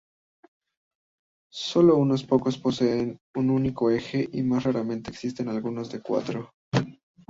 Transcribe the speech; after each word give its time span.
Sólo 1.53 1.95
unos 1.97 2.23
pocos 2.23 2.57
poseen 2.57 3.19
un 3.35 3.51
único 3.51 3.91
eje 3.91 4.27
y 4.33 4.41
más 4.41 4.63
raramente 4.63 5.11
existen 5.11 5.47
algunos 5.47 5.91
de 5.91 6.01
cuatro. 6.01 6.49